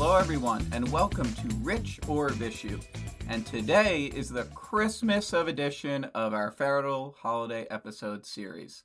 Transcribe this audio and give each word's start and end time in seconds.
Hello, 0.00 0.14
everyone, 0.14 0.64
and 0.70 0.88
welcome 0.92 1.26
to 1.34 1.48
Rich 1.56 1.98
or 2.06 2.28
Vishu. 2.28 2.80
And 3.28 3.44
today 3.44 4.04
is 4.04 4.28
the 4.28 4.44
Christmas 4.44 5.32
of 5.32 5.48
edition 5.48 6.04
of 6.14 6.32
our 6.32 6.52
federal 6.52 7.16
holiday 7.18 7.66
episode 7.68 8.24
series. 8.24 8.84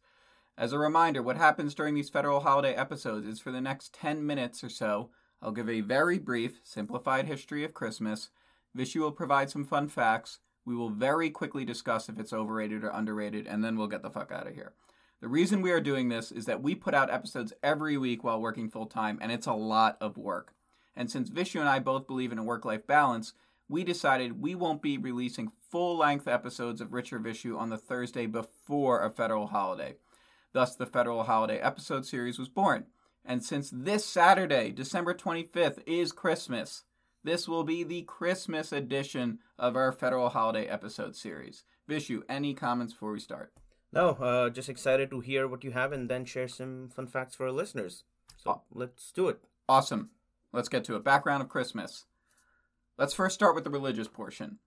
As 0.57 0.73
a 0.73 0.79
reminder, 0.79 1.21
what 1.21 1.37
happens 1.37 1.75
during 1.75 1.93
these 1.93 2.09
federal 2.09 2.39
holiday 2.39 2.73
episodes 2.73 3.27
is 3.27 3.39
for 3.39 3.51
the 3.51 3.61
next 3.61 3.93
10 3.93 4.25
minutes 4.25 4.63
or 4.63 4.69
so, 4.69 5.11
I'll 5.39 5.51
give 5.51 5.69
a 5.69 5.81
very 5.81 6.17
brief, 6.17 6.59
simplified 6.63 7.27
history 7.27 7.63
of 7.63 7.75
Christmas. 7.75 8.29
Vishu 8.75 9.01
will 9.01 9.11
provide 9.11 9.51
some 9.51 9.65
fun 9.65 9.89
facts. 9.89 10.39
We 10.65 10.75
will 10.75 10.89
very 10.89 11.29
quickly 11.29 11.63
discuss 11.63 12.09
if 12.09 12.17
it's 12.17 12.33
overrated 12.33 12.83
or 12.83 12.89
underrated, 12.89 13.45
and 13.45 13.63
then 13.63 13.77
we'll 13.77 13.85
get 13.85 14.01
the 14.01 14.09
fuck 14.09 14.31
out 14.31 14.47
of 14.47 14.55
here. 14.55 14.73
The 15.21 15.27
reason 15.27 15.61
we 15.61 15.73
are 15.73 15.79
doing 15.79 16.09
this 16.09 16.31
is 16.31 16.45
that 16.45 16.63
we 16.63 16.73
put 16.73 16.95
out 16.95 17.11
episodes 17.11 17.53
every 17.61 17.99
week 17.99 18.23
while 18.23 18.41
working 18.41 18.67
full 18.67 18.87
time, 18.87 19.19
and 19.21 19.31
it's 19.31 19.45
a 19.45 19.53
lot 19.53 19.95
of 20.01 20.17
work. 20.17 20.55
And 20.95 21.09
since 21.09 21.29
Vishu 21.29 21.59
and 21.59 21.69
I 21.69 21.79
both 21.79 22.07
believe 22.07 22.31
in 22.31 22.37
a 22.37 22.43
work 22.43 22.65
life 22.65 22.85
balance, 22.85 23.33
we 23.67 23.83
decided 23.83 24.41
we 24.41 24.55
won't 24.55 24.81
be 24.81 24.97
releasing 24.97 25.51
full 25.69 25.97
length 25.97 26.27
episodes 26.27 26.81
of 26.81 26.93
Richard 26.93 27.23
Vishu 27.23 27.57
on 27.57 27.69
the 27.69 27.77
Thursday 27.77 28.25
before 28.25 29.03
a 29.03 29.09
federal 29.09 29.47
holiday. 29.47 29.95
Thus, 30.51 30.75
the 30.75 30.85
federal 30.85 31.23
holiday 31.23 31.57
episode 31.57 32.05
series 32.05 32.37
was 32.37 32.49
born. 32.49 32.85
And 33.25 33.43
since 33.43 33.71
this 33.73 34.05
Saturday, 34.05 34.71
December 34.71 35.13
25th, 35.13 35.79
is 35.87 36.11
Christmas, 36.11 36.83
this 37.23 37.47
will 37.47 37.63
be 37.63 37.83
the 37.83 38.01
Christmas 38.01 38.71
edition 38.71 39.39
of 39.57 39.75
our 39.75 39.91
federal 39.91 40.29
holiday 40.29 40.67
episode 40.67 41.15
series. 41.15 41.63
Vishu, 41.89 42.21
any 42.27 42.53
comments 42.53 42.93
before 42.93 43.13
we 43.13 43.19
start? 43.19 43.53
No, 43.93 44.09
uh, 44.09 44.49
just 44.49 44.69
excited 44.69 45.09
to 45.11 45.21
hear 45.21 45.47
what 45.47 45.63
you 45.63 45.71
have 45.71 45.93
and 45.93 46.09
then 46.09 46.25
share 46.25 46.47
some 46.47 46.89
fun 46.89 47.07
facts 47.07 47.35
for 47.35 47.45
our 47.45 47.51
listeners. 47.51 48.03
So 48.37 48.61
let's 48.71 49.11
do 49.11 49.29
it. 49.29 49.39
Awesome. 49.69 50.09
Let's 50.53 50.69
get 50.69 50.83
to 50.85 50.95
it. 50.95 51.03
Background 51.03 51.41
of 51.41 51.49
Christmas. 51.49 52.05
Let's 52.95 53.15
first 53.15 53.33
start 53.33 53.55
with 53.55 53.63
the 53.63 53.71
religious 53.71 54.07
portion. 54.07 54.59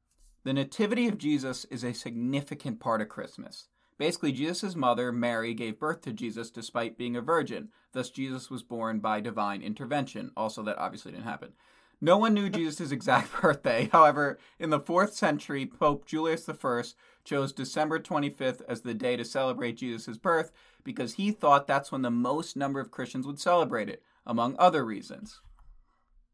The 0.42 0.52
Nativity 0.52 1.06
of 1.06 1.16
Jesus 1.16 1.64
is 1.66 1.84
a 1.84 1.94
significant 1.94 2.80
part 2.80 3.00
of 3.00 3.08
Christmas. 3.08 3.68
Basically, 3.96 4.32
Jesus' 4.32 4.74
mother, 4.74 5.12
Mary, 5.12 5.54
gave 5.54 5.78
birth 5.78 6.02
to 6.02 6.12
Jesus 6.12 6.50
despite 6.50 6.98
being 6.98 7.16
a 7.16 7.20
virgin. 7.20 7.68
Thus, 7.92 8.10
Jesus 8.10 8.50
was 8.50 8.64
born 8.64 8.98
by 8.98 9.20
divine 9.20 9.62
intervention. 9.62 10.32
Also, 10.36 10.62
that 10.64 10.76
obviously 10.76 11.12
didn't 11.12 11.24
happen. 11.24 11.52
No 12.00 12.18
one 12.18 12.34
knew 12.34 12.50
Jesus' 12.50 12.90
exact 12.90 13.32
birthday. 13.40 13.88
However, 13.92 14.38
in 14.58 14.70
the 14.70 14.80
4th 14.80 15.12
century, 15.12 15.66
Pope 15.66 16.04
Julius 16.04 16.48
I 16.48 16.82
chose 17.24 17.52
December 17.52 18.00
25th 18.00 18.60
as 18.68 18.80
the 18.80 18.92
day 18.92 19.16
to 19.16 19.24
celebrate 19.24 19.78
Jesus' 19.78 20.18
birth 20.18 20.50
because 20.84 21.14
he 21.14 21.30
thought 21.30 21.66
that's 21.66 21.90
when 21.90 22.02
the 22.02 22.10
most 22.10 22.56
number 22.56 22.80
of 22.80 22.90
Christians 22.90 23.26
would 23.26 23.40
celebrate 23.40 23.88
it, 23.88 24.02
among 24.26 24.56
other 24.58 24.84
reasons. 24.84 25.40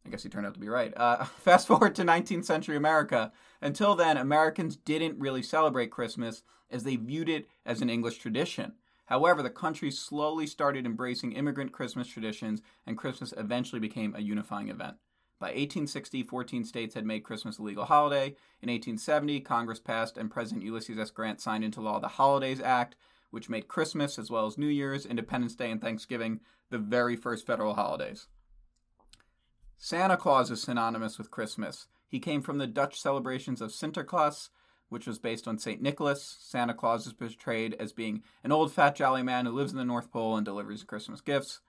I 0.05 0.11
guess 0.11 0.23
he 0.23 0.29
turned 0.29 0.47
out 0.47 0.55
to 0.55 0.61
be 0.61 0.69
right. 0.69 0.93
Uh, 0.97 1.25
fast 1.39 1.67
forward 1.67 1.95
to 1.95 2.03
19th 2.03 2.45
century 2.45 2.77
America. 2.77 3.33
Until 3.61 3.95
then, 3.95 4.17
Americans 4.17 4.77
didn't 4.77 5.19
really 5.19 5.43
celebrate 5.43 5.91
Christmas 5.91 6.43
as 6.71 6.85
they 6.85 6.97
viewed 6.97 7.29
it 7.29 7.47
as 7.65 7.81
an 7.81 7.91
English 7.91 8.19
tradition. 8.19 8.73
However, 9.07 9.43
the 9.43 9.51
country 9.51 9.91
slowly 9.91 10.47
started 10.47 10.87
embracing 10.87 11.33
immigrant 11.33 11.73
Christmas 11.73 12.09
traditions, 12.09 12.63
and 12.87 12.97
Christmas 12.97 13.35
eventually 13.37 13.81
became 13.81 14.15
a 14.15 14.21
unifying 14.21 14.69
event. 14.69 14.97
By 15.39 15.49
1860, 15.49 16.23
14 16.23 16.65
states 16.65 16.95
had 16.95 17.05
made 17.05 17.25
Christmas 17.25 17.59
a 17.59 17.63
legal 17.63 17.85
holiday. 17.85 18.37
In 18.63 18.71
1870, 18.71 19.41
Congress 19.41 19.81
passed 19.81 20.17
and 20.17 20.31
President 20.31 20.65
Ulysses 20.65 20.99
S. 20.99 21.11
Grant 21.11 21.41
signed 21.41 21.65
into 21.65 21.81
law 21.81 21.99
the 21.99 22.09
Holidays 22.09 22.61
Act, 22.61 22.95
which 23.31 23.49
made 23.49 23.67
Christmas, 23.67 24.19
as 24.19 24.31
well 24.31 24.47
as 24.47 24.57
New 24.57 24.69
Year's, 24.69 25.05
Independence 25.05 25.57
Day, 25.57 25.71
and 25.71 25.81
Thanksgiving, 25.81 26.41
the 26.71 26.79
very 26.79 27.17
first 27.17 27.45
federal 27.45 27.75
holidays. 27.75 28.29
Santa 29.85 30.17
Claus 30.17 30.49
is 30.53 30.63
synonymous 30.63 31.19
with 31.19 31.33
Christmas. 31.33 31.89
He 32.07 32.21
came 32.21 32.41
from 32.41 32.59
the 32.59 32.69
Dutch 32.69 33.01
celebrations 33.01 33.61
of 33.61 33.73
Sinterklaas, 33.73 34.51
which 34.91 35.09
was 35.09 35.19
based 35.19 35.49
on 35.49 35.59
St. 35.59 35.83
Nicholas. 35.83 36.37
Santa 36.39 36.73
Claus 36.73 37.05
is 37.05 37.13
portrayed 37.13 37.75
as 37.81 37.93
being 37.93 38.23
an 38.45 38.53
old, 38.53 38.73
fat, 38.73 38.95
jolly 38.95 39.25
man 39.25 39.45
who 39.45 39.51
lives 39.51 39.73
in 39.73 39.79
the 39.79 39.85
North 39.85 40.13
Pole 40.13 40.37
and 40.37 40.45
delivers 40.45 40.85
Christmas 40.85 41.21
gifts. 41.21 41.63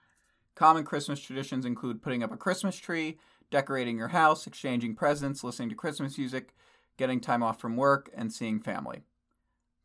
Common 0.54 0.84
Christmas 0.84 1.20
traditions 1.22 1.66
include 1.66 2.04
putting 2.04 2.22
up 2.22 2.32
a 2.32 2.38
Christmas 2.38 2.78
tree, 2.78 3.18
decorating 3.50 3.98
your 3.98 4.10
house, 4.10 4.46
exchanging 4.46 4.94
presents, 4.94 5.44
listening 5.44 5.70
to 5.70 5.76
Christmas 5.76 6.16
music, 6.16 6.54
getting 6.98 7.20
time 7.20 7.42
off 7.42 7.60
from 7.60 7.76
work, 7.76 8.12
and 8.16 8.32
seeing 8.32 8.60
family. 8.60 9.02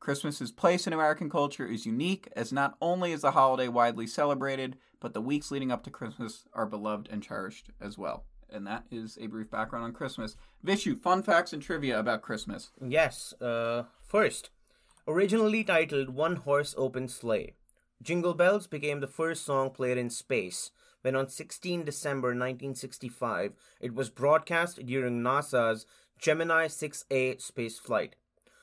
Christmas's 0.01 0.53
place 0.53 0.87
in 0.87 0.93
American 0.93 1.29
culture 1.29 1.67
is 1.67 1.87
unique, 1.87 2.29
as 2.37 2.53
not 2.53 2.77
only 2.81 3.13
is 3.13 3.23
the 3.23 3.33
holiday 3.33 3.69
widely 3.69 4.07
celebrated, 4.07 4.77
but 5.01 5.15
the 5.15 5.21
weeks 5.21 5.51
leading 5.51 5.73
up 5.73 5.83
to 5.85 5.91
Christmas 5.91 6.45
are 6.53 6.67
beloved 6.67 7.09
and 7.11 7.23
cherished 7.23 7.71
as 7.81 7.99
well. 7.99 8.25
And 8.51 8.67
that 8.67 8.85
is 8.91 9.19
a 9.21 9.27
brief 9.27 9.51
background 9.51 9.85
on 9.85 9.93
Christmas. 9.93 10.37
Vishu, 10.65 10.99
fun 10.99 11.23
facts 11.23 11.53
and 11.53 11.63
trivia 11.63 11.99
about 11.99 12.23
Christmas. 12.23 12.71
Yes, 12.81 13.35
uh, 13.41 13.85
first, 14.03 14.51
originally 15.07 15.65
titled 15.65 16.11
One 16.11 16.37
Horse 16.37 16.75
Open 16.79 17.09
Sleigh, 17.09 17.55
Jingle 18.01 18.35
Bells 18.35 18.69
became 18.69 19.01
the 19.01 19.09
first 19.09 19.45
song 19.45 19.71
played 19.71 19.99
in 19.99 20.09
space 20.09 20.71
when 21.03 21.17
on 21.17 21.29
16 21.29 21.85
December 21.85 22.29
1965 22.29 23.53
it 23.81 23.95
was 23.95 24.09
broadcast 24.09 24.85
during 24.87 25.21
NASA's 25.21 25.85
Gemini 26.19 26.67
6A 26.67 27.41
space 27.41 27.79
flight. 27.79 28.17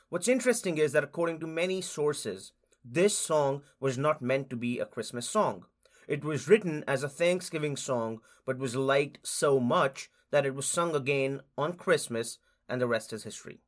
What's 0.10 0.28
interesting 0.28 0.78
is 0.78 0.92
that 0.92 1.04
according 1.04 1.40
to 1.40 1.48
many 1.48 1.82
sources, 1.82 2.52
this 2.84 3.18
song 3.18 3.64
was 3.80 3.98
not 3.98 4.22
meant 4.22 4.50
to 4.52 4.56
be 4.56 4.80
a 4.80 4.86
Christmas 4.86 5.30
song. 5.30 5.66
It 6.08 6.24
was 6.24 6.48
written 6.48 6.84
as 6.88 7.04
a 7.04 7.10
Thanksgiving 7.10 7.76
song, 7.76 8.22
but 8.46 8.60
was 8.60 8.76
liked 8.76 9.20
so 9.24 9.60
much 9.60 10.10
that 10.30 10.46
it 10.46 10.54
was 10.54 10.68
sung 10.68 10.96
again 10.96 11.42
on 11.58 11.74
Christmas, 11.74 12.38
and 12.70 12.80
the 12.80 12.88
rest 12.88 13.12
is 13.14 13.24
history. 13.24 13.60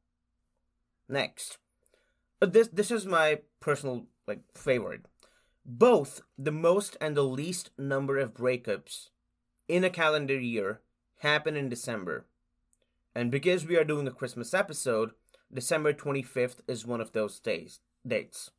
Next, 1.09 1.57
uh, 2.41 2.45
this 2.45 2.67
this 2.67 2.91
is 2.91 3.05
my 3.05 3.39
personal 3.59 4.05
like 4.27 4.41
favorite. 4.53 5.05
Both 5.65 6.21
the 6.37 6.51
most 6.51 6.97
and 7.01 7.15
the 7.17 7.23
least 7.23 7.71
number 7.77 8.17
of 8.19 8.33
breakups 8.33 9.09
in 9.67 9.83
a 9.83 9.89
calendar 9.89 10.39
year 10.39 10.81
happen 11.19 11.55
in 11.55 11.69
December. 11.69 12.25
And 13.15 13.31
because 13.31 13.65
we 13.65 13.77
are 13.77 13.83
doing 13.83 14.07
a 14.07 14.11
Christmas 14.11 14.53
episode, 14.53 15.11
December 15.53 15.93
25th 15.93 16.57
is 16.67 16.85
one 16.85 17.01
of 17.01 17.13
those 17.13 17.39
days 17.39 17.79
dates. 18.05 18.51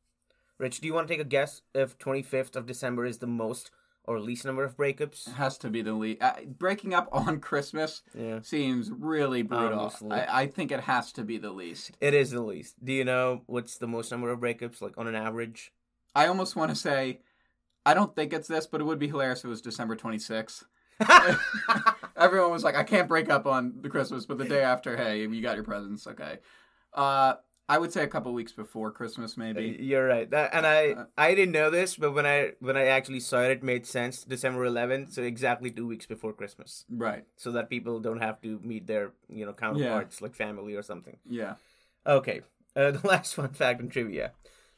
Rich, 0.57 0.81
do 0.81 0.87
you 0.87 0.93
want 0.93 1.07
to 1.07 1.13
take 1.13 1.21
a 1.21 1.27
guess 1.27 1.61
if 1.73 1.97
25th 1.97 2.55
of 2.55 2.65
December 2.65 3.05
is 3.05 3.19
the 3.19 3.27
most 3.27 3.71
or 4.03 4.19
least 4.19 4.45
number 4.45 4.63
of 4.63 4.75
breakups? 4.75 5.27
It 5.27 5.33
has 5.35 5.57
to 5.59 5.69
be 5.69 5.81
the 5.81 5.93
least. 5.93 6.21
Uh, 6.21 6.33
breaking 6.45 6.93
up 6.93 7.07
on 7.13 7.39
Christmas 7.39 8.01
Yeah. 8.13 8.41
seems 8.41 8.91
really 8.91 9.41
brutal. 9.41 9.93
I, 10.11 10.41
I 10.41 10.47
think 10.47 10.71
it 10.71 10.81
has 10.81 11.11
to 11.13 11.23
be 11.23 11.37
the 11.37 11.51
least. 11.51 11.91
It 12.01 12.13
is 12.13 12.31
the 12.31 12.41
least. 12.41 12.83
Do 12.83 12.91
you 12.91 13.05
know 13.05 13.43
what's 13.45 13.77
the 13.77 13.87
most 13.87 14.11
number 14.11 14.29
of 14.31 14.39
breakups, 14.39 14.81
like 14.81 14.97
on 14.97 15.07
an 15.07 15.15
average? 15.15 15.71
I 16.15 16.27
almost 16.27 16.55
want 16.55 16.69
to 16.71 16.75
say, 16.75 17.21
I 17.85 17.93
don't 17.93 18.15
think 18.15 18.33
it's 18.33 18.47
this, 18.47 18.67
but 18.67 18.81
it 18.81 18.83
would 18.83 18.99
be 18.99 19.07
hilarious 19.07 19.39
if 19.39 19.45
it 19.45 19.49
was 19.49 19.61
December 19.61 19.95
26th. 19.95 20.63
Everyone 22.17 22.51
was 22.51 22.63
like, 22.63 22.75
I 22.75 22.83
can't 22.83 23.07
break 23.07 23.29
up 23.29 23.45
on 23.45 23.75
the 23.81 23.89
Christmas, 23.89 24.25
but 24.25 24.37
the 24.37 24.45
day 24.45 24.63
after, 24.63 24.97
hey, 24.97 25.21
you 25.25 25.41
got 25.41 25.55
your 25.55 25.63
presents. 25.63 26.05
Okay. 26.07 26.39
Uh, 26.93 27.35
I 27.67 27.77
would 27.77 27.93
say 27.93 28.03
a 28.03 28.07
couple 28.07 28.33
weeks 28.33 28.51
before 28.51 28.89
Christmas, 28.91 29.37
maybe. 29.37 29.77
You're 29.79 30.07
right. 30.07 30.27
That, 30.31 30.49
and 30.55 30.65
I 30.65 30.91
Uh, 30.93 31.05
I 31.17 31.35
didn't 31.35 31.51
know 31.53 31.69
this, 31.69 31.95
but 31.95 32.13
when 32.13 32.25
I 32.25 32.53
when 32.59 32.75
I 32.75 32.85
actually 32.85 33.19
saw 33.19 33.41
it, 33.43 33.51
it 33.51 33.63
made 33.63 33.85
sense. 33.85 34.23
December 34.23 34.65
11th, 34.65 35.13
so 35.13 35.21
exactly 35.21 35.69
two 35.69 35.85
weeks 35.85 36.07
before 36.07 36.33
Christmas, 36.33 36.85
Right. 36.89 37.25
so 37.35 37.51
that 37.51 37.69
people 37.69 37.99
don't 37.99 38.21
have 38.21 38.41
to 38.41 38.59
meet 38.63 38.87
their 38.87 39.11
you 39.29 39.45
know 39.45 39.53
counterparts 39.53 40.19
like 40.21 40.33
family 40.33 40.73
or 40.73 40.81
something. 40.81 41.17
Yeah. 41.29 41.55
Okay, 42.07 42.41
uh, 42.75 42.91
the 42.97 43.07
last 43.07 43.35
fun 43.35 43.49
fact 43.49 43.81
and 43.81 43.91
trivia. 43.91 44.31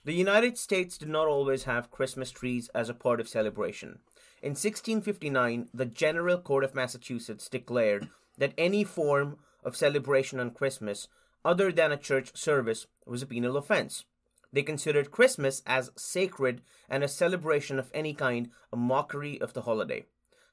The 0.03 0.13
United 0.13 0.57
States 0.57 0.97
did 0.97 1.09
not 1.09 1.27
always 1.27 1.63
have 1.63 1.91
Christmas 1.91 2.31
trees 2.31 2.69
as 2.75 2.89
a 2.89 2.93
part 3.05 3.21
of 3.21 3.29
celebration. 3.29 3.99
In 4.41 4.55
1659, 4.55 5.69
the 5.73 5.85
General 5.85 6.39
Court 6.39 6.63
of 6.63 6.73
Massachusetts 6.75 7.47
declared 7.47 8.09
that 8.37 8.53
any 8.57 8.83
form 8.83 9.37
of 9.63 9.77
celebration 9.77 10.39
on 10.39 10.49
Christmas 10.51 11.07
other 11.43 11.71
than 11.71 11.91
a 11.91 11.97
church 11.97 12.35
service 12.37 12.87
was 13.05 13.21
a 13.21 13.27
penal 13.27 13.57
offense. 13.57 14.05
They 14.53 14.63
considered 14.63 15.11
Christmas 15.11 15.61
as 15.65 15.91
sacred 15.95 16.61
and 16.89 17.03
a 17.03 17.07
celebration 17.07 17.79
of 17.79 17.89
any 17.93 18.13
kind 18.13 18.49
a 18.71 18.75
mockery 18.75 19.39
of 19.39 19.53
the 19.53 19.61
holiday. 19.61 20.05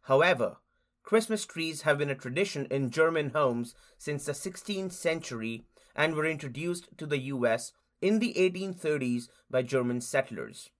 However, 0.03 0.57
Christmas 1.03 1.45
trees 1.45 1.83
have 1.83 1.99
been 1.99 2.11
a 2.11 2.15
tradition 2.15 2.67
in 2.67 2.91
German 2.91 3.31
homes 3.31 3.75
since 3.97 4.25
the 4.25 4.33
16th 4.33 4.93
century 4.93 5.65
and 5.97 6.15
were 6.15 6.27
introduced 6.27 6.97
to 6.99 7.07
the 7.07 7.19
US 7.19 7.73
in 8.01 8.19
the 8.19 8.35
1830s 8.35 9.29
by 9.51 9.63
German 9.63 10.01
settlers. 10.01 10.71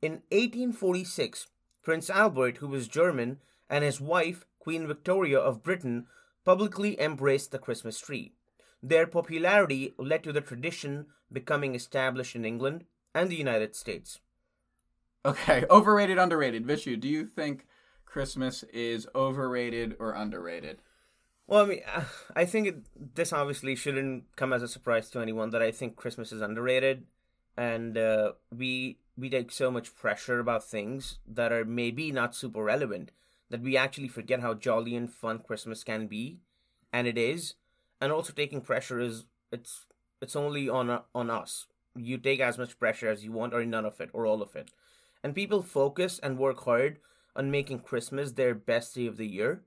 In 0.00 0.22
1846, 0.30 1.48
Prince 1.82 2.08
Albert, 2.08 2.58
who 2.58 2.68
was 2.68 2.88
German, 2.88 3.38
and 3.68 3.82
his 3.82 4.00
wife, 4.00 4.44
Queen 4.58 4.86
Victoria 4.86 5.38
of 5.38 5.62
Britain, 5.62 6.06
publicly 6.44 7.00
embraced 7.00 7.50
the 7.50 7.58
Christmas 7.58 7.98
tree. 7.98 8.32
Their 8.84 9.06
popularity 9.06 9.94
led 9.96 10.22
to 10.24 10.32
the 10.32 10.42
tradition 10.42 11.06
becoming 11.32 11.74
established 11.74 12.36
in 12.36 12.44
England 12.44 12.84
and 13.14 13.30
the 13.30 13.36
United 13.36 13.74
States. 13.74 14.20
Okay. 15.24 15.64
Overrated, 15.70 16.18
underrated. 16.18 16.66
Vishu, 16.66 17.00
do 17.00 17.08
you 17.08 17.24
think 17.24 17.66
Christmas 18.04 18.62
is 18.64 19.08
overrated 19.14 19.96
or 19.98 20.12
underrated? 20.12 20.82
Well, 21.46 21.64
I 21.64 21.66
mean, 21.66 21.80
I 22.36 22.44
think 22.44 22.66
it, 22.66 23.14
this 23.14 23.32
obviously 23.32 23.74
shouldn't 23.74 24.24
come 24.36 24.52
as 24.52 24.62
a 24.62 24.68
surprise 24.68 25.08
to 25.10 25.20
anyone 25.20 25.48
that 25.50 25.62
I 25.62 25.70
think 25.70 25.96
Christmas 25.96 26.30
is 26.30 26.42
underrated, 26.42 27.06
and 27.56 27.96
uh, 27.96 28.32
we 28.54 28.98
we 29.16 29.30
take 29.30 29.50
so 29.50 29.70
much 29.70 29.94
pressure 29.94 30.40
about 30.40 30.62
things 30.62 31.20
that 31.26 31.52
are 31.52 31.64
maybe 31.64 32.12
not 32.12 32.34
super 32.34 32.62
relevant 32.62 33.12
that 33.48 33.62
we 33.62 33.78
actually 33.78 34.08
forget 34.08 34.40
how 34.40 34.52
jolly 34.52 34.94
and 34.94 35.10
fun 35.10 35.38
Christmas 35.38 35.84
can 35.84 36.06
be, 36.06 36.40
and 36.92 37.06
it 37.06 37.16
is. 37.16 37.54
And 38.04 38.12
also 38.12 38.34
taking 38.34 38.60
pressure 38.60 39.00
is 39.00 39.24
it's 39.50 39.86
it's 40.20 40.36
only 40.36 40.68
on 40.68 41.00
on 41.14 41.30
us. 41.30 41.68
You 41.96 42.18
take 42.18 42.38
as 42.38 42.58
much 42.58 42.78
pressure 42.78 43.08
as 43.08 43.24
you 43.24 43.32
want, 43.32 43.54
or 43.54 43.64
none 43.64 43.86
of 43.86 43.98
it, 43.98 44.10
or 44.12 44.26
all 44.26 44.42
of 44.42 44.54
it. 44.54 44.70
And 45.22 45.34
people 45.34 45.62
focus 45.62 46.20
and 46.22 46.36
work 46.36 46.64
hard 46.64 46.98
on 47.34 47.50
making 47.50 47.78
Christmas 47.78 48.32
their 48.32 48.54
best 48.54 48.94
day 48.94 49.06
of 49.06 49.16
the 49.16 49.26
year, 49.26 49.62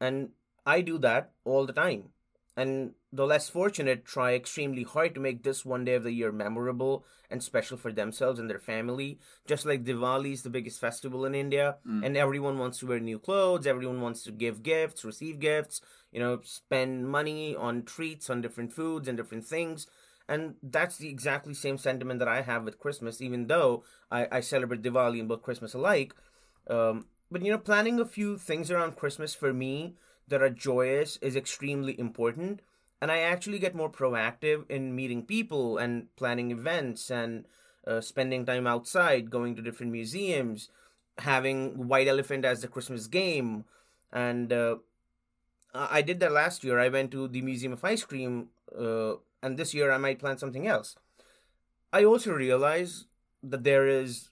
and 0.00 0.28
I 0.64 0.82
do 0.82 0.98
that 0.98 1.32
all 1.44 1.66
the 1.66 1.72
time. 1.72 2.10
And 2.56 2.92
the 3.12 3.26
less 3.26 3.48
fortunate 3.48 4.04
try 4.04 4.34
extremely 4.34 4.84
hard 4.84 5.12
to 5.16 5.20
make 5.20 5.42
this 5.42 5.64
one 5.64 5.84
day 5.84 5.94
of 5.94 6.04
the 6.04 6.12
year 6.12 6.30
memorable 6.30 7.04
and 7.28 7.42
special 7.42 7.76
for 7.76 7.90
themselves 7.90 8.38
and 8.38 8.48
their 8.48 8.60
family. 8.60 9.18
Just 9.44 9.66
like 9.66 9.82
Diwali 9.82 10.32
is 10.32 10.42
the 10.42 10.50
biggest 10.50 10.80
festival 10.80 11.24
in 11.24 11.34
India, 11.34 11.78
mm. 11.84 12.06
and 12.06 12.16
everyone 12.16 12.56
wants 12.58 12.78
to 12.78 12.86
wear 12.86 13.00
new 13.00 13.18
clothes, 13.18 13.66
everyone 13.66 14.00
wants 14.00 14.22
to 14.22 14.30
give 14.30 14.62
gifts, 14.62 15.04
receive 15.04 15.40
gifts, 15.40 15.80
you 16.14 16.20
know, 16.20 16.40
spend 16.44 17.08
money 17.08 17.56
on 17.56 17.82
treats, 17.82 18.30
on 18.30 18.40
different 18.40 18.72
foods 18.72 19.08
and 19.08 19.18
different 19.18 19.44
things. 19.44 19.88
And 20.28 20.54
that's 20.62 20.96
the 20.96 21.10
exactly 21.10 21.52
same 21.52 21.76
sentiment 21.76 22.20
that 22.20 22.28
I 22.28 22.42
have 22.42 22.64
with 22.64 22.78
Christmas, 22.78 23.20
even 23.20 23.48
though 23.48 23.84
I, 24.10 24.28
I 24.30 24.40
celebrate 24.40 24.82
Diwali 24.82 25.18
and 25.18 25.28
both 25.28 25.42
Christmas 25.42 25.74
alike. 25.74 26.14
Um, 26.70 27.06
but, 27.30 27.42
you 27.44 27.50
know, 27.50 27.58
planning 27.58 27.98
a 27.98 28.06
few 28.06 28.38
things 28.38 28.70
around 28.70 28.96
Christmas 28.96 29.34
for 29.34 29.52
me 29.52 29.96
that 30.28 30.40
are 30.40 30.50
joyous 30.50 31.18
is 31.18 31.36
extremely 31.36 31.98
important. 31.98 32.62
And 33.02 33.10
I 33.10 33.18
actually 33.18 33.58
get 33.58 33.74
more 33.74 33.90
proactive 33.90 34.70
in 34.70 34.94
meeting 34.94 35.24
people 35.24 35.76
and 35.76 36.14
planning 36.16 36.52
events 36.52 37.10
and 37.10 37.44
uh, 37.86 38.00
spending 38.00 38.46
time 38.46 38.66
outside, 38.66 39.30
going 39.30 39.56
to 39.56 39.62
different 39.62 39.92
museums, 39.92 40.70
having 41.18 41.88
White 41.88 42.08
Elephant 42.08 42.44
as 42.44 42.62
the 42.62 42.68
Christmas 42.68 43.08
game. 43.08 43.64
And 44.10 44.52
uh, 44.52 44.76
I 45.74 46.02
did 46.02 46.20
that 46.20 46.32
last 46.32 46.62
year. 46.62 46.78
I 46.78 46.88
went 46.88 47.10
to 47.12 47.26
the 47.26 47.42
Museum 47.42 47.72
of 47.72 47.84
Ice 47.84 48.04
Cream, 48.04 48.48
uh, 48.78 49.14
and 49.42 49.58
this 49.58 49.74
year 49.74 49.90
I 49.90 49.98
might 49.98 50.20
plan 50.20 50.38
something 50.38 50.66
else. 50.66 50.94
I 51.92 52.04
also 52.04 52.32
realize 52.32 53.06
that 53.42 53.64
there 53.64 53.86
is 53.86 54.30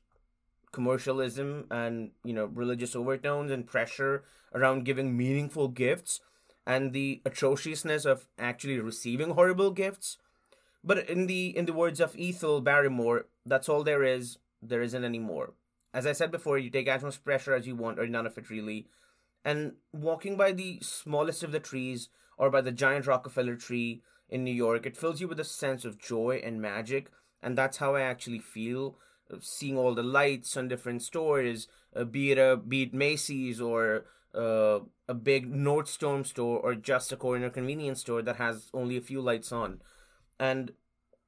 commercialism 0.72 1.66
and 1.70 2.10
you 2.24 2.32
know 2.32 2.46
religious 2.46 2.96
overtones 2.96 3.50
and 3.50 3.66
pressure 3.66 4.24
around 4.54 4.84
giving 4.84 5.16
meaningful 5.16 5.68
gifts 5.68 6.20
and 6.66 6.92
the 6.92 7.20
atrociousness 7.26 8.04
of 8.04 8.26
actually 8.38 8.78
receiving 8.78 9.30
horrible 9.30 9.70
gifts 9.70 10.16
but 10.82 11.08
in 11.10 11.26
the 11.26 11.54
in 11.56 11.66
the 11.66 11.74
words 11.74 12.00
of 12.00 12.16
ethel 12.18 12.62
barrymore 12.62 13.26
that's 13.44 13.68
all 13.68 13.84
there 13.84 14.02
is 14.02 14.38
there 14.62 14.80
isn't 14.80 15.04
any 15.04 15.18
more 15.18 15.52
as 15.92 16.06
i 16.06 16.12
said 16.12 16.30
before 16.30 16.56
you 16.56 16.70
take 16.70 16.88
as 16.88 17.02
much 17.02 17.22
pressure 17.22 17.54
as 17.54 17.66
you 17.66 17.76
want 17.76 17.98
or 17.98 18.06
none 18.06 18.26
of 18.26 18.38
it 18.38 18.48
really 18.48 18.86
and 19.44 19.72
walking 19.92 20.36
by 20.36 20.52
the 20.52 20.78
smallest 20.82 21.42
of 21.42 21.52
the 21.52 21.60
trees 21.60 22.08
or 22.38 22.50
by 22.50 22.60
the 22.60 22.72
giant 22.72 23.06
rockefeller 23.06 23.56
tree 23.56 24.02
in 24.28 24.44
new 24.44 24.54
york 24.54 24.86
it 24.86 24.96
fills 24.96 25.20
you 25.20 25.28
with 25.28 25.40
a 25.40 25.44
sense 25.44 25.84
of 25.84 25.98
joy 25.98 26.40
and 26.42 26.60
magic. 26.60 27.10
And 27.44 27.58
that's 27.58 27.78
how 27.78 27.96
i 27.96 28.02
actually 28.02 28.38
feel 28.38 28.96
seeing 29.40 29.78
all 29.78 29.94
the 29.94 30.02
lights 30.02 30.56
on 30.56 30.68
different 30.68 31.02
stores, 31.02 31.68
uh, 31.94 32.04
be 32.04 32.32
it 32.32 32.38
a 32.38 32.56
be 32.56 32.82
it 32.82 32.94
Macy's 32.94 33.60
or 33.60 34.06
uh, 34.34 34.80
a 35.08 35.14
big 35.14 35.52
Nordstrom 35.52 36.26
store 36.26 36.58
or 36.58 36.74
just 36.74 37.12
a 37.12 37.16
corner 37.16 37.50
convenience 37.50 38.00
store 38.00 38.22
that 38.22 38.36
has 38.36 38.70
only 38.74 38.96
a 38.96 39.00
few 39.02 39.20
lights 39.20 39.52
on, 39.52 39.80
and 40.38 40.72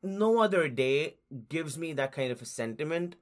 no 0.03 0.41
other 0.41 0.69
day 0.69 1.17
gives 1.49 1.79
me 1.79 1.93
that 1.95 2.13
kind 2.13 2.31
of 2.31 2.43
a 2.43 2.47
sentiment, 2.47 3.17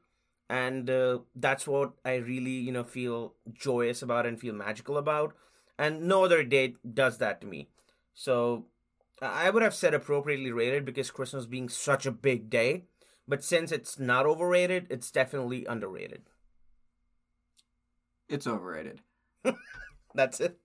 and 0.48 0.88
uh, 0.88 1.18
that's 1.34 1.66
what 1.66 1.92
I 2.04 2.16
really 2.16 2.50
you 2.50 2.72
know 2.72 2.84
feel 2.84 3.34
joyous 3.52 4.02
about 4.02 4.26
and 4.26 4.40
feel 4.40 4.54
magical 4.54 4.96
about, 4.96 5.34
and 5.78 6.02
no 6.02 6.24
other 6.24 6.42
day 6.42 6.74
does 6.92 7.18
that 7.18 7.40
to 7.40 7.46
me. 7.46 7.68
So 8.14 8.66
I 9.20 9.50
would 9.50 9.62
have 9.62 9.74
said 9.74 9.94
appropriately 9.94 10.52
rated 10.52 10.84
because 10.84 11.10
Christmas 11.10 11.46
being 11.46 11.68
such 11.68 12.06
a 12.06 12.12
big 12.12 12.50
day 12.50 12.84
but 13.26 13.44
since 13.44 13.72
it's 13.72 13.98
not 13.98 14.26
overrated, 14.26 14.86
it's 14.90 15.10
definitely 15.10 15.64
underrated. 15.64 16.22
It's 18.28 18.46
overrated. 18.46 19.00
that's 20.14 20.40
it. 20.40 20.58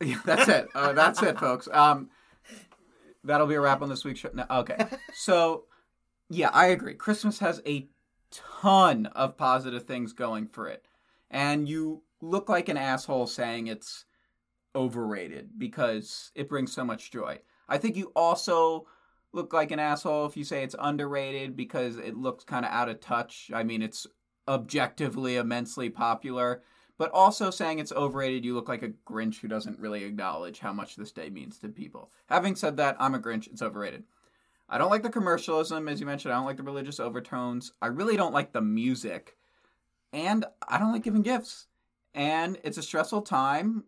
Yeah, 0.00 0.20
that's 0.24 0.48
it. 0.48 0.68
Uh, 0.74 0.92
that's 0.92 1.22
it, 1.22 1.38
folks. 1.38 1.68
Um, 1.72 2.10
that'll 3.22 3.46
be 3.46 3.54
a 3.54 3.60
wrap 3.60 3.80
on 3.80 3.88
this 3.88 4.04
week's 4.04 4.20
show. 4.20 4.30
No, 4.34 4.44
okay, 4.50 4.86
so 5.14 5.64
yeah, 6.28 6.50
I 6.52 6.66
agree. 6.66 6.94
Christmas 6.94 7.38
has 7.38 7.62
a 7.66 7.88
ton 8.34 9.06
of 9.06 9.36
positive 9.36 9.84
things 9.84 10.12
going 10.12 10.46
for 10.46 10.68
it, 10.68 10.86
and 11.30 11.68
you 11.68 12.02
look 12.20 12.48
like 12.48 12.68
an 12.68 12.76
asshole 12.76 13.26
saying 13.26 13.66
it's 13.66 14.04
overrated 14.74 15.50
because 15.58 16.30
it 16.34 16.48
brings 16.48 16.72
so 16.72 16.84
much 16.84 17.10
joy. 17.10 17.38
I 17.68 17.78
think 17.78 17.96
you 17.96 18.12
also 18.16 18.86
look 19.32 19.52
like 19.52 19.70
an 19.70 19.78
asshole 19.78 20.26
if 20.26 20.36
you 20.36 20.44
say 20.44 20.62
it's 20.62 20.76
underrated 20.78 21.56
because 21.56 21.96
it 21.96 22.16
looks 22.16 22.44
kind 22.44 22.64
of 22.64 22.70
out 22.70 22.88
of 22.88 23.00
touch. 23.00 23.50
I 23.52 23.62
mean, 23.62 23.82
it's 23.82 24.06
objectively 24.46 25.36
immensely 25.36 25.90
popular, 25.90 26.62
but 26.98 27.10
also 27.10 27.50
saying 27.50 27.78
it's 27.78 27.92
overrated, 27.92 28.44
you 28.44 28.54
look 28.54 28.68
like 28.68 28.82
a 28.82 28.92
Grinch 29.10 29.40
who 29.40 29.48
doesn't 29.48 29.80
really 29.80 30.04
acknowledge 30.04 30.60
how 30.60 30.72
much 30.72 30.96
this 30.96 31.12
day 31.12 31.30
means 31.30 31.58
to 31.58 31.68
people. 31.68 32.10
Having 32.26 32.56
said 32.56 32.76
that, 32.76 32.96
I'm 33.00 33.14
a 33.14 33.18
Grinch, 33.18 33.48
it's 33.48 33.62
overrated. 33.62 34.04
I 34.68 34.78
don't 34.78 34.90
like 34.90 35.02
the 35.02 35.10
commercialism, 35.10 35.88
as 35.88 36.00
you 36.00 36.06
mentioned. 36.06 36.32
I 36.32 36.36
don't 36.36 36.46
like 36.46 36.56
the 36.56 36.62
religious 36.62 36.98
overtones. 36.98 37.72
I 37.82 37.86
really 37.88 38.16
don't 38.16 38.32
like 38.32 38.52
the 38.52 38.62
music. 38.62 39.36
And 40.12 40.44
I 40.66 40.78
don't 40.78 40.92
like 40.92 41.02
giving 41.02 41.22
gifts. 41.22 41.66
And 42.14 42.58
it's 42.64 42.78
a 42.78 42.82
stressful 42.82 43.22
time 43.22 43.84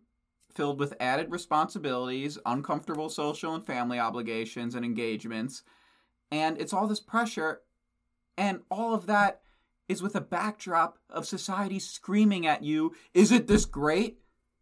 filled 0.53 0.79
with 0.79 0.95
added 0.99 1.31
responsibilities, 1.31 2.37
uncomfortable 2.45 3.09
social 3.09 3.55
and 3.55 3.65
family 3.65 3.99
obligations 3.99 4.75
and 4.75 4.83
engagements. 4.83 5.63
And 6.31 6.59
it's 6.59 6.73
all 6.73 6.87
this 6.87 6.99
pressure. 6.99 7.61
And 8.37 8.61
all 8.69 8.93
of 8.93 9.05
that 9.07 9.41
is 9.87 10.01
with 10.01 10.15
a 10.15 10.21
backdrop 10.21 10.99
of 11.09 11.25
society 11.25 11.79
screaming 11.79 12.45
at 12.45 12.63
you 12.63 12.93
Is 13.13 13.31
it 13.31 13.47
this 13.47 13.65
great? 13.65 14.19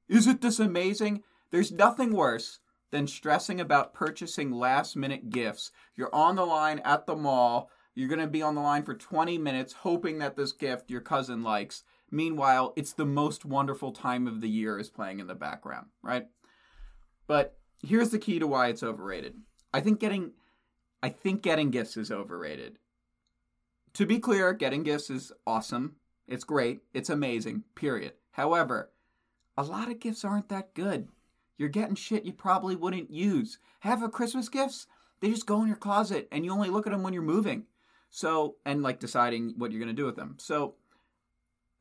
Is 0.07 0.27
it 0.27 0.41
this 0.41 0.59
amazing? 0.59 1.23
There's 1.49 1.71
nothing 1.71 2.13
worse 2.13 2.59
than 2.95 3.07
stressing 3.07 3.59
about 3.59 3.93
purchasing 3.93 4.51
last 4.51 4.95
minute 4.95 5.29
gifts. 5.29 5.71
You're 5.95 6.13
on 6.13 6.35
the 6.35 6.45
line 6.45 6.79
at 6.79 7.05
the 7.05 7.15
mall. 7.15 7.69
You're 7.93 8.09
going 8.09 8.19
to 8.19 8.27
be 8.27 8.41
on 8.41 8.55
the 8.55 8.61
line 8.61 8.83
for 8.83 8.93
20 8.93 9.37
minutes 9.37 9.73
hoping 9.73 10.19
that 10.19 10.35
this 10.35 10.51
gift 10.51 10.89
your 10.89 11.01
cousin 11.01 11.43
likes 11.43 11.83
Meanwhile, 12.11 12.73
it's 12.75 12.93
the 12.93 13.05
most 13.05 13.45
wonderful 13.45 13.91
time 13.91 14.27
of 14.27 14.41
the 14.41 14.49
year 14.49 14.79
is 14.79 14.89
playing 14.89 15.19
in 15.19 15.27
the 15.27 15.35
background, 15.35 15.87
right? 16.01 16.27
But 17.27 17.57
here's 17.83 18.11
the 18.11 18.19
key 18.19 18.39
to 18.39 18.47
why 18.47 18.67
it's 18.67 18.83
overrated. 18.83 19.35
I 19.73 19.81
think 19.81 19.99
getting 19.99 20.31
I 21.01 21.09
think 21.09 21.41
getting 21.41 21.71
gifts 21.71 21.97
is 21.97 22.11
overrated. 22.11 22.79
To 23.93 24.05
be 24.05 24.19
clear, 24.19 24.53
getting 24.53 24.83
gifts 24.83 25.09
is 25.09 25.31
awesome. 25.45 25.97
It's 26.27 26.43
great. 26.43 26.81
It's 26.93 27.09
amazing. 27.09 27.63
Period. 27.75 28.13
However, 28.31 28.91
a 29.57 29.63
lot 29.63 29.89
of 29.89 29.99
gifts 29.99 30.25
aren't 30.25 30.49
that 30.49 30.73
good. 30.73 31.09
You're 31.57 31.69
getting 31.69 31.95
shit 31.95 32.25
you 32.25 32.33
probably 32.33 32.75
wouldn't 32.75 33.11
use. 33.11 33.59
Have 33.79 34.03
a 34.03 34.09
Christmas 34.09 34.49
gifts? 34.49 34.87
They 35.21 35.29
just 35.29 35.45
go 35.45 35.61
in 35.61 35.67
your 35.67 35.77
closet 35.77 36.27
and 36.31 36.43
you 36.43 36.51
only 36.51 36.69
look 36.69 36.85
at 36.85 36.91
them 36.91 37.03
when 37.03 37.13
you're 37.13 37.21
moving. 37.21 37.65
So, 38.09 38.55
and 38.65 38.83
like 38.83 38.99
deciding 38.99 39.55
what 39.57 39.71
you're 39.71 39.79
going 39.79 39.95
to 39.95 40.01
do 40.01 40.05
with 40.05 40.15
them. 40.15 40.35
So, 40.39 40.75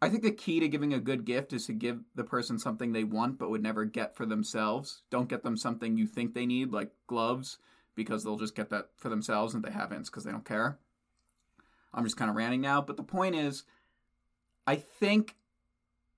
I 0.02 0.08
think 0.08 0.22
the 0.22 0.32
key 0.32 0.60
to 0.60 0.68
giving 0.68 0.92
a 0.92 1.00
good 1.00 1.24
gift 1.24 1.52
is 1.52 1.66
to 1.66 1.72
give 1.72 2.00
the 2.14 2.24
person 2.24 2.58
something 2.58 2.92
they 2.92 3.04
want 3.04 3.38
but 3.38 3.50
would 3.50 3.62
never 3.62 3.84
get 3.84 4.16
for 4.16 4.26
themselves. 4.26 5.02
Don't 5.10 5.28
get 5.28 5.42
them 5.42 5.56
something 5.56 5.96
you 5.96 6.06
think 6.06 6.34
they 6.34 6.44
need, 6.44 6.72
like 6.72 6.90
gloves, 7.06 7.58
because 7.94 8.22
they'll 8.22 8.36
just 8.36 8.54
get 8.54 8.70
that 8.70 8.90
for 8.96 9.08
themselves 9.08 9.54
and 9.54 9.64
they 9.64 9.70
haven't 9.70 10.06
because 10.06 10.24
they 10.24 10.30
don't 10.30 10.44
care. 10.44 10.78
I'm 11.94 12.04
just 12.04 12.16
kind 12.16 12.28
of 12.28 12.36
ranting 12.36 12.60
now, 12.60 12.82
but 12.82 12.96
the 12.96 13.02
point 13.02 13.34
is, 13.34 13.64
I 14.66 14.76
think 14.76 15.36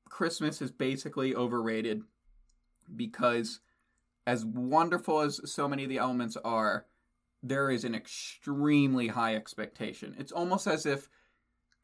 Christmas 0.08 0.62
is 0.62 0.70
basically 0.70 1.34
overrated 1.34 2.02
because, 2.94 3.60
as 4.26 4.44
wonderful 4.44 5.20
as 5.20 5.40
so 5.50 5.68
many 5.68 5.84
of 5.84 5.88
the 5.88 5.98
elements 5.98 6.36
are, 6.44 6.86
there 7.42 7.70
is 7.70 7.84
an 7.84 7.94
extremely 7.94 9.08
high 9.08 9.34
expectation. 9.34 10.14
It's 10.18 10.32
almost 10.32 10.66
as 10.66 10.86
if 10.86 11.08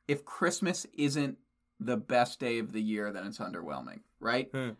if 0.09 0.25
Christmas 0.25 0.87
isn't 0.97 1.38
the 1.78 1.97
best 1.97 2.40
day 2.40 2.59
of 2.59 2.73
the 2.73 2.82
year, 2.82 3.12
then 3.12 3.26
it's 3.26 3.38
underwhelming, 3.38 4.00
right? 4.21 4.49
Hmm. 4.52 4.71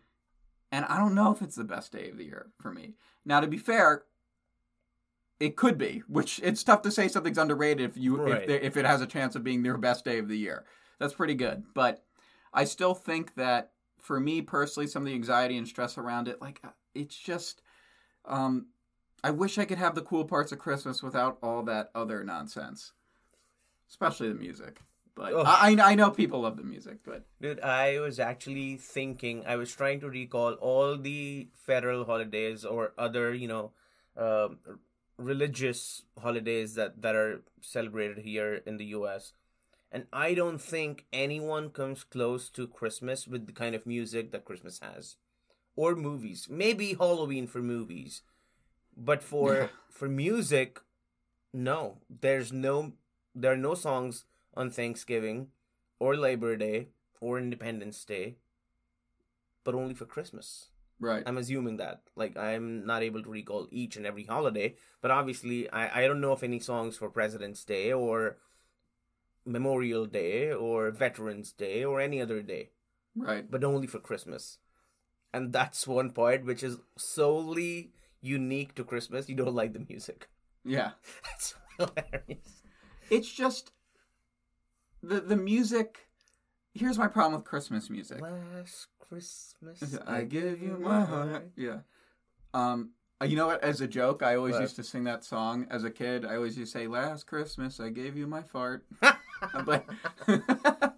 And 0.71 0.85
I 0.85 0.97
don't 0.97 1.15
know 1.15 1.31
if 1.31 1.41
it's 1.41 1.55
the 1.55 1.63
best 1.63 1.91
day 1.91 2.09
of 2.09 2.17
the 2.17 2.25
year 2.25 2.47
for 2.59 2.71
me. 2.71 2.95
Now, 3.25 3.39
to 3.39 3.47
be 3.47 3.57
fair, 3.57 4.03
it 5.39 5.55
could 5.55 5.77
be, 5.77 6.03
which 6.07 6.39
it's 6.43 6.63
tough 6.63 6.81
to 6.83 6.91
say 6.91 7.07
something's 7.07 7.37
underrated 7.37 7.89
if 7.89 7.97
you 7.97 8.17
right. 8.17 8.49
if, 8.49 8.63
if 8.63 8.77
it 8.77 8.85
has 8.85 9.01
a 9.01 9.07
chance 9.07 9.35
of 9.35 9.43
being 9.43 9.63
their 9.63 9.77
best 9.77 10.05
day 10.05 10.17
of 10.17 10.27
the 10.27 10.37
year. 10.37 10.65
That's 10.99 11.13
pretty 11.13 11.35
good, 11.35 11.63
but 11.73 12.03
I 12.53 12.63
still 12.63 12.93
think 12.93 13.35
that 13.35 13.71
for 14.03 14.19
me 14.19 14.41
personally, 14.41 14.85
some 14.85 15.03
of 15.03 15.07
the 15.07 15.15
anxiety 15.15 15.57
and 15.57 15.67
stress 15.67 15.97
around 15.97 16.27
it, 16.27 16.41
like 16.41 16.61
it's 16.93 17.15
just, 17.15 17.61
um, 18.25 18.67
I 19.23 19.31
wish 19.31 19.57
I 19.57 19.65
could 19.65 19.77
have 19.77 19.95
the 19.95 20.01
cool 20.01 20.25
parts 20.25 20.51
of 20.51 20.59
Christmas 20.59 21.01
without 21.01 21.37
all 21.41 21.63
that 21.63 21.89
other 21.95 22.21
nonsense, 22.23 22.91
especially 23.89 24.27
the 24.27 24.35
music. 24.35 24.81
But 25.15 25.31
Oh. 25.33 25.43
I, 25.45 25.75
I 25.79 25.91
I 25.91 25.95
know 25.95 26.11
people 26.11 26.41
love 26.41 26.57
the 26.57 26.63
music, 26.63 26.97
but 27.05 27.23
Dude, 27.39 27.61
I 27.61 27.99
was 27.99 28.19
actually 28.19 28.75
thinking, 28.77 29.45
I 29.47 29.55
was 29.55 29.73
trying 29.73 30.01
to 30.01 30.09
recall 30.09 30.53
all 30.55 30.97
the 30.97 31.47
federal 31.53 32.03
holidays 32.03 32.65
or 32.65 32.91
other, 32.97 33.33
you 33.33 33.47
know, 33.47 33.71
um, 34.17 34.57
religious 35.17 36.03
holidays 36.19 36.75
that, 36.75 37.01
that 37.01 37.15
are 37.15 37.43
celebrated 37.61 38.17
here 38.19 38.61
in 38.65 38.77
the 38.77 38.85
US. 38.97 39.33
And 39.93 40.07
I 40.11 40.33
don't 40.33 40.57
think 40.59 41.05
anyone 41.13 41.69
comes 41.69 42.03
close 42.03 42.49
to 42.49 42.67
Christmas 42.67 43.27
with 43.27 43.45
the 43.45 43.53
kind 43.53 43.75
of 43.75 43.85
music 43.85 44.31
that 44.31 44.43
Christmas 44.43 44.79
has. 44.79 45.17
Or 45.75 45.95
movies. 45.95 46.47
Maybe 46.49 46.95
Halloween 46.95 47.45
for 47.47 47.61
movies. 47.61 48.23
But 48.97 49.21
for 49.23 49.53
Yeah. 49.55 49.67
for 49.89 50.09
music, 50.09 50.81
no. 51.53 51.99
There's 52.09 52.51
no 52.51 52.93
there 53.35 53.53
are 53.53 53.57
no 53.69 53.75
songs 53.75 54.25
on 54.55 54.69
Thanksgiving 54.71 55.49
or 55.99 56.15
Labor 56.15 56.55
Day 56.57 56.89
or 57.21 57.37
Independence 57.39 58.03
Day, 58.05 58.37
but 59.63 59.75
only 59.75 59.93
for 59.93 60.05
Christmas. 60.05 60.69
right, 60.99 61.23
I'm 61.25 61.37
assuming 61.37 61.77
that. 61.77 62.01
Like, 62.15 62.37
I'm 62.37 62.85
not 62.85 63.01
able 63.03 63.23
to 63.23 63.29
recall 63.29 63.67
each 63.71 63.97
and 63.97 64.05
every 64.05 64.25
holiday, 64.25 64.75
but 65.01 65.11
obviously, 65.11 65.69
I, 65.69 66.03
I 66.03 66.07
don't 66.07 66.21
know 66.21 66.31
of 66.31 66.43
any 66.43 66.59
songs 66.59 66.97
for 66.97 67.09
President's 67.09 67.63
Day 67.65 67.91
or 67.91 68.37
Memorial 69.45 70.05
Day 70.05 70.51
or 70.53 70.91
Veterans 70.91 71.51
Day 71.51 71.83
or 71.83 71.99
any 71.99 72.21
other 72.21 72.41
day, 72.41 72.69
right. 73.15 73.49
but 73.49 73.63
only 73.63 73.87
for 73.87 73.99
Christmas. 73.99 74.57
And 75.33 75.51
that's 75.51 75.87
one 75.87 76.11
part 76.11 76.45
which 76.45 76.63
is 76.63 76.77
solely 76.97 77.91
unique 78.21 78.75
to 78.75 78.83
Christmas. 78.83 79.27
You 79.27 79.35
don't 79.35 79.55
like 79.55 79.73
the 79.73 79.85
music. 79.89 80.29
Yeah, 80.63 80.91
That's 81.25 81.55
hilarious. 81.77 82.61
it's 83.09 83.31
just 83.31 83.71
the 85.01 85.19
the 85.19 85.35
music. 85.35 86.07
Here's 86.73 86.97
my 86.97 87.07
problem 87.07 87.35
with 87.41 87.45
Christmas 87.45 87.89
music. 87.89 88.21
Last 88.21 88.87
Christmas, 88.99 89.97
I 90.07 90.23
give 90.23 90.61
you 90.61 90.77
my 90.79 91.01
heart. 91.05 91.51
Yeah. 91.55 91.79
Um. 92.53 92.91
uh, 93.21 93.25
You 93.25 93.35
know 93.35 93.47
what? 93.47 93.63
As 93.63 93.81
a 93.81 93.87
joke, 93.87 94.23
I 94.23 94.35
always 94.35 94.53
What? 94.53 94.61
used 94.61 94.75
to 94.77 94.83
sing 94.83 95.03
that 95.03 95.23
song 95.23 95.67
as 95.69 95.83
a 95.83 95.91
kid. 95.91 96.25
I 96.25 96.35
always 96.35 96.57
used 96.57 96.73
to 96.73 96.79
say, 96.79 96.87
"Last 96.87 97.27
Christmas, 97.27 97.79
I 97.79 97.89
gave 97.89 98.15
you 98.15 98.25
my 98.27 98.41
fart," 98.43 98.85
but 99.65 99.85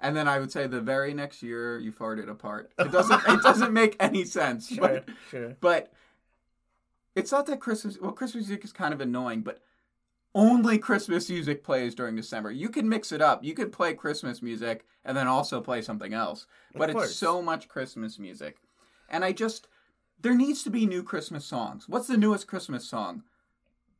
and 0.00 0.16
then 0.16 0.28
I 0.28 0.38
would 0.38 0.52
say, 0.52 0.66
"The 0.66 0.80
very 0.80 1.14
next 1.14 1.42
year, 1.42 1.78
you 1.78 1.92
farted 1.92 2.28
apart." 2.28 2.72
It 2.78 2.92
doesn't. 2.92 3.22
it 3.28 3.42
doesn't 3.42 3.72
make 3.72 3.96
any 4.00 4.24
sense. 4.24 4.68
Sure, 4.68 4.80
But 4.80 5.08
sure. 5.30 5.56
but 5.60 5.92
it's 7.14 7.32
not 7.32 7.46
that 7.46 7.60
Christmas. 7.60 7.98
Well, 8.00 8.12
Christmas 8.12 8.48
music 8.48 8.64
is 8.64 8.72
kind 8.72 8.92
of 8.94 9.00
annoying, 9.00 9.42
but 9.42 9.60
only 10.34 10.78
Christmas 10.78 11.28
music 11.28 11.62
plays 11.62 11.94
during 11.94 12.16
December. 12.16 12.50
You 12.50 12.68
can 12.68 12.88
mix 12.88 13.12
it 13.12 13.20
up. 13.20 13.44
You 13.44 13.54
could 13.54 13.70
play 13.72 13.94
Christmas 13.94 14.40
music 14.42 14.86
and 15.04 15.16
then 15.16 15.26
also 15.26 15.60
play 15.60 15.82
something 15.82 16.14
else. 16.14 16.46
But 16.74 16.90
it's 16.90 17.14
so 17.14 17.42
much 17.42 17.68
Christmas 17.68 18.18
music, 18.18 18.56
and 19.08 19.24
I 19.24 19.32
just 19.32 19.68
there 20.20 20.34
needs 20.34 20.62
to 20.62 20.70
be 20.70 20.86
new 20.86 21.02
Christmas 21.02 21.44
songs. 21.44 21.88
What's 21.88 22.06
the 22.06 22.16
newest 22.16 22.46
Christmas 22.46 22.88
song? 22.88 23.24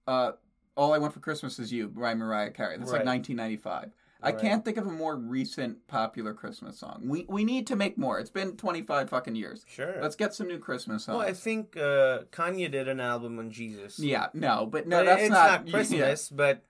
Uh, 0.06 0.32
All 0.76 0.92
I 0.92 0.98
Want 0.98 1.12
for 1.12 1.20
Christmas 1.20 1.58
Is 1.58 1.72
You 1.72 1.88
by 1.88 2.14
Mariah 2.14 2.50
Carey. 2.50 2.76
That's 2.78 2.90
Right. 2.90 3.04
like 3.04 3.06
1995. 3.06 3.92
I 4.24 4.30
can't 4.30 4.64
think 4.64 4.76
of 4.76 4.86
a 4.86 4.90
more 4.90 5.16
recent 5.16 5.88
popular 5.88 6.32
Christmas 6.32 6.78
song. 6.78 7.02
We 7.04 7.26
we 7.28 7.42
need 7.42 7.66
to 7.66 7.76
make 7.76 7.98
more. 7.98 8.20
It's 8.20 8.30
been 8.30 8.56
25 8.56 9.10
fucking 9.10 9.34
years. 9.34 9.64
Sure. 9.68 9.96
Let's 10.00 10.14
get 10.14 10.32
some 10.32 10.46
new 10.46 10.60
Christmas 10.60 11.04
songs. 11.04 11.18
well, 11.18 11.26
I 11.26 11.32
think 11.32 11.76
uh, 11.76 12.20
Kanye 12.30 12.70
did 12.70 12.86
an 12.86 13.00
album 13.00 13.40
on 13.40 13.50
Jesus. 13.50 13.98
Yeah, 13.98 14.28
no, 14.32 14.64
but 14.64 14.86
no, 14.86 14.98
But 14.98 15.06
that's 15.06 15.22
it's 15.22 15.30
not, 15.30 15.64
not, 15.64 15.72
Christmas, 15.72 16.28
but 16.28 16.62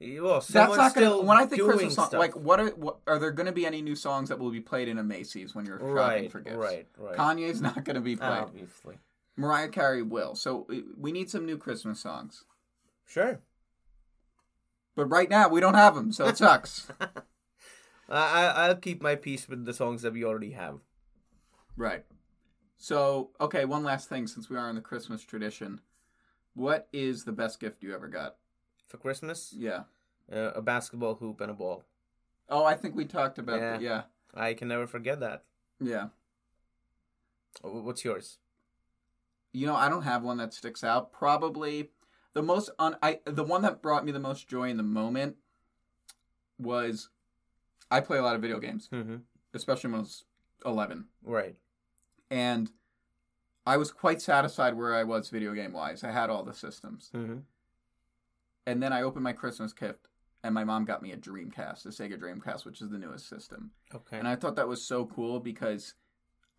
well, 0.00 0.34
That's 0.40 0.52
not 0.52 0.76
gonna. 0.76 0.90
still 0.90 1.24
When 1.24 1.38
I 1.38 1.46
think 1.46 1.62
Christmas 1.62 1.94
song, 1.94 2.10
like 2.14 2.34
what 2.34 2.58
are 2.58 2.70
what, 2.70 2.98
are 3.06 3.18
there 3.20 3.30
going 3.30 3.46
to 3.46 3.52
be 3.52 3.64
any 3.66 3.80
new 3.80 3.94
songs 3.96 4.28
that 4.28 4.38
will 4.40 4.50
be 4.50 4.60
played 4.60 4.88
in 4.88 4.98
a 4.98 5.04
Macy's 5.04 5.54
when 5.54 5.66
you're 5.66 5.78
shopping 5.78 5.94
right, 5.94 6.32
for 6.32 6.40
gifts? 6.40 6.56
right, 6.56 6.86
right. 6.96 7.16
Kanye's 7.16 7.60
not 7.60 7.84
going 7.84 7.94
to 7.94 8.00
be 8.00 8.16
played. 8.16 8.28
Obviously, 8.30 8.98
Mariah 9.36 9.68
Carey 9.68 10.02
will. 10.02 10.34
So 10.34 10.66
we 10.96 11.12
need 11.12 11.30
some 11.30 11.46
new 11.46 11.56
Christmas 11.58 12.00
songs. 12.00 12.44
Sure. 13.08 13.40
But 14.94 15.06
right 15.06 15.28
now 15.30 15.48
we 15.48 15.60
don't 15.60 15.74
have 15.74 15.94
them, 15.96 16.12
so 16.12 16.26
it 16.26 16.36
sucks. 16.44 16.88
I, 18.08 18.46
I'll 18.56 18.76
keep 18.76 19.02
my 19.02 19.14
peace 19.16 19.48
with 19.48 19.64
the 19.64 19.72
songs 19.74 20.02
that 20.02 20.12
we 20.12 20.24
already 20.24 20.52
have. 20.52 20.78
right. 21.76 22.04
So 22.80 23.30
okay, 23.40 23.64
one 23.64 23.82
last 23.82 24.08
thing 24.08 24.28
since 24.28 24.48
we 24.48 24.56
are 24.56 24.68
in 24.70 24.76
the 24.76 24.80
Christmas 24.80 25.22
tradition, 25.24 25.80
what 26.54 26.88
is 26.92 27.24
the 27.24 27.32
best 27.32 27.58
gift 27.58 27.82
you 27.82 27.92
ever 27.92 28.06
got? 28.06 28.36
For 28.86 28.98
Christmas, 28.98 29.52
Yeah. 29.56 29.82
uh, 30.32 30.52
a 30.54 30.62
basketball 30.62 31.16
hoop 31.16 31.40
and 31.40 31.50
a 31.50 31.54
ball. 31.54 31.82
Oh, 32.48 32.64
I 32.64 32.74
think 32.74 32.94
we 32.94 33.04
talked 33.04 33.38
about 33.38 33.60
Yeah. 33.60 33.70
that. 33.72 33.80
Yeah. 33.80 34.02
I 34.34 34.54
can 34.54 34.68
never 34.68 34.86
forget 34.86 35.18
that. 35.20 35.42
Yeah. 35.80 36.08
What's 37.62 38.04
yours? 38.04 38.38
You 39.52 39.66
know, 39.66 39.74
I 39.74 39.88
don't 39.88 40.02
have 40.02 40.22
one 40.22 40.36
that 40.36 40.54
sticks 40.54 40.84
out. 40.84 41.10
Probably 41.12 41.90
the 42.34 42.42
most 42.42 42.70
un 42.78 42.96
I 43.02 43.20
the 43.24 43.44
one 43.44 43.62
that 43.62 43.82
brought 43.82 44.04
me 44.04 44.12
the 44.12 44.20
most 44.20 44.48
joy 44.48 44.68
in 44.68 44.76
the 44.76 44.82
moment 44.82 45.36
was 46.58 47.08
I 47.90 48.00
play 48.00 48.18
a 48.18 48.22
lot 48.22 48.34
of 48.36 48.42
video 48.42 48.58
games, 48.58 48.88
Mm-hmm. 48.92 49.16
especially 49.54 49.90
when 49.90 50.00
I 50.00 50.02
was 50.02 50.24
11. 50.66 51.06
Right. 51.22 51.56
And 52.30 52.70
I 53.66 53.76
was 53.76 53.90
quite 53.92 54.20
satisfied 54.20 54.74
where 54.76 54.94
I 54.94 55.04
was 55.04 55.30
video 55.30 55.52
game 55.54 55.72
wise. 55.72 56.04
I 56.04 56.10
had 56.10 56.30
all 56.30 56.42
the 56.42 56.52
systems. 56.54 57.10
Mm-hmm. 57.14 57.38
And 58.66 58.82
then 58.82 58.92
I 58.92 59.02
opened 59.02 59.24
my 59.24 59.32
Christmas 59.32 59.72
gift 59.72 60.08
and 60.44 60.54
my 60.54 60.64
mom 60.64 60.84
got 60.84 61.02
me 61.02 61.12
a 61.12 61.16
Dreamcast, 61.16 61.86
a 61.86 61.88
Sega 61.88 62.18
Dreamcast, 62.20 62.64
which 62.66 62.82
is 62.82 62.90
the 62.90 62.98
newest 62.98 63.28
system. 63.28 63.70
Okay. 63.94 64.18
And 64.18 64.28
I 64.28 64.36
thought 64.36 64.56
that 64.56 64.68
was 64.68 64.86
so 64.86 65.06
cool 65.06 65.40
because 65.40 65.94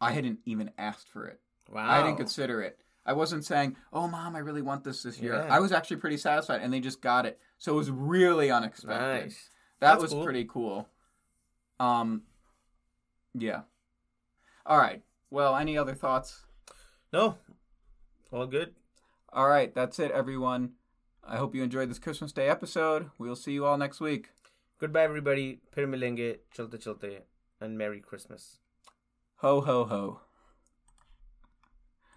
I 0.02 0.12
hadn't 0.14 0.40
even 0.46 0.72
asked 0.78 1.10
for 1.10 1.26
it. 1.26 1.40
wow. 1.72 1.88
I 1.90 2.02
didn't 2.04 2.18
consider 2.18 2.62
it. 2.62 2.80
I 3.06 3.14
wasn't 3.14 3.46
saying, 3.46 3.76
"Oh, 3.92 4.08
mom, 4.08 4.36
I 4.36 4.40
really 4.40 4.62
want 4.62 4.84
this 4.84 5.04
this 5.04 5.20
year." 5.20 5.34
Yeah. 5.34 5.54
I 5.54 5.60
was 5.60 5.72
actually 5.72 5.98
pretty 5.98 6.18
satisfied, 6.18 6.62
and 6.62 6.72
they 6.72 6.80
just 6.80 7.02
got 7.02 7.26
it, 7.26 7.40
so 7.58 7.74
it 7.74 7.78
was 7.78 7.90
really 7.90 8.52
unexpected. 8.52 9.24
Nice. 9.24 9.50
That 9.80 9.92
That's 9.92 10.02
was 10.04 10.12
cool. 10.12 10.24
pretty 10.24 10.46
cool. 10.46 10.88
Um, 11.80 12.24
yeah. 13.34 13.62
All 14.66 14.78
right. 14.78 15.02
Well, 15.32 15.56
any 15.56 15.78
other 15.78 15.96
thoughts? 15.96 16.44
No. 17.14 17.38
All 18.32 18.46
good. 18.46 18.76
All 19.32 19.48
right, 19.48 19.74
that's 19.74 20.00
it, 20.00 20.12
everyone. 20.12 20.72
I 21.24 21.38
hope 21.38 21.54
you 21.54 21.64
enjoyed 21.64 21.90
this 21.90 22.00
Christmas 22.00 22.32
Day 22.32 22.48
episode. 22.48 23.12
We'll 23.18 23.36
see 23.36 23.54
you 23.54 23.66
all 23.66 23.78
next 23.78 24.00
week. 24.02 24.30
Goodbye, 24.80 25.04
everybody. 25.04 25.60
Pirmilenge, 25.76 26.38
chilte 26.56 26.80
chilte, 26.80 27.22
and 27.62 27.78
Merry 27.78 28.00
Christmas. 28.02 28.58
Ho 29.38 29.62
ho 29.62 29.86
ho. 29.86 30.22